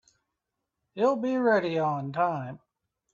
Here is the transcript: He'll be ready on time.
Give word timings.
He'll 0.95 1.15
be 1.15 1.37
ready 1.37 1.77
on 1.77 2.11
time. 2.11 2.59